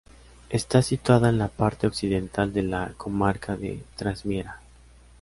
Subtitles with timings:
[0.49, 4.59] Está situada en la parte occidental de la comarca de Trasmiera.